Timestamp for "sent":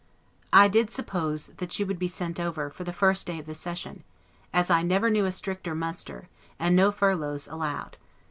2.07-2.39